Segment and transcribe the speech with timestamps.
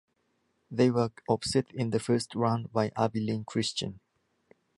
[0.71, 3.99] They were upset in the First Round by Abilene Christian.